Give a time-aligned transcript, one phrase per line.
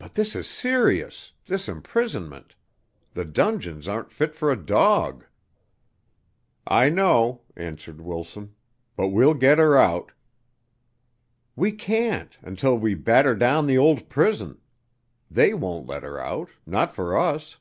[0.00, 2.56] "But this is serious this imprisonment.
[3.12, 5.24] The dungeons aren't fit for a dog."
[6.66, 8.56] "I know," answered Wilson;
[8.96, 10.10] "but we'll get her out."
[11.54, 14.58] "We can't, until we batter down the old prison.
[15.30, 17.58] They won't let her out not for us."